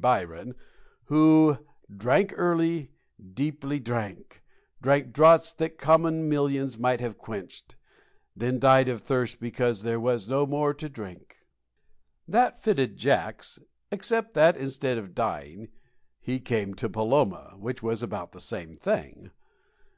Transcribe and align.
Byron 0.00 0.54
who 1.08 1.58
"Drank 1.94 2.32
early; 2.38 2.92
deeply 3.34 3.78
drank 3.78 4.42
drank 4.80 5.12
draughts 5.12 5.52
that 5.52 5.76
common 5.76 6.30
millions 6.30 6.78
might 6.78 7.00
have 7.02 7.18
quenched; 7.18 7.76
then 8.34 8.58
died 8.58 8.88
of 8.88 9.02
thirst 9.02 9.38
because 9.38 9.82
there 9.82 10.00
was 10.00 10.30
no 10.30 10.46
more 10.46 10.72
to 10.72 10.88
drink." 10.88 11.36
That 12.26 12.58
fitted 12.58 12.96
Jacks, 12.96 13.58
except 13.90 14.32
that, 14.32 14.56
instead 14.56 14.96
of 14.96 15.14
dying, 15.14 15.68
he 16.18 16.40
came 16.40 16.72
to 16.76 16.88
Paloma, 16.88 17.56
which 17.58 17.82
was 17.82 18.02
about 18.02 18.32
the 18.32 18.40
same 18.40 18.74
thing. 18.74 19.30